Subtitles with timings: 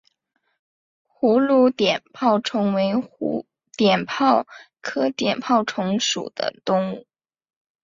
[1.07, 3.45] 葫芦碘泡虫为碘
[4.07, 4.47] 泡
[4.81, 7.05] 科碘泡虫属的动物。